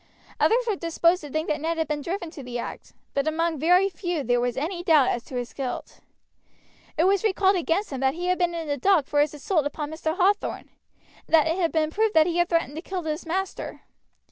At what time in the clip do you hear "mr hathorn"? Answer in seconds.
9.91-10.69